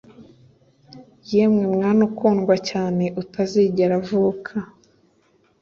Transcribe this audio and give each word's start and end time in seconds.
Yemwe 1.31 1.63
mwana 1.75 2.01
ukundwa 2.09 2.55
cyane 2.69 3.05
utazigera 3.21 3.93
avuka 4.01 4.53